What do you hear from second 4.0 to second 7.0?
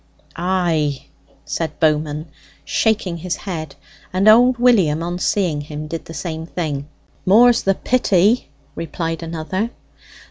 and old William, on seeing him, did the same thing.